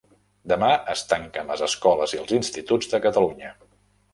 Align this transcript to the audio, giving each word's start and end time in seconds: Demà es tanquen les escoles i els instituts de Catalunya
Demà 0.53 0.69
es 0.93 1.03
tanquen 1.11 1.51
les 1.53 1.63
escoles 1.67 2.17
i 2.17 2.21
els 2.23 2.33
instituts 2.39 2.91
de 2.95 3.03
Catalunya 3.05 3.53